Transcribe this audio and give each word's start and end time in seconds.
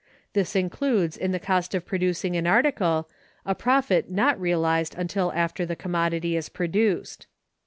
This 0.33 0.55
includes 0.55 1.15
in 1.15 1.31
the 1.31 1.39
cost 1.39 1.75
of 1.75 1.85
producing 1.85 2.35
an 2.35 2.47
article 2.47 3.07
a 3.45 3.53
profit 3.53 4.09
not 4.09 4.41
realized 4.41 4.95
until 4.95 5.31
after 5.33 5.63
the 5.63 5.75
commodity 5.75 6.35
is 6.35 6.49
produced. 6.49 7.27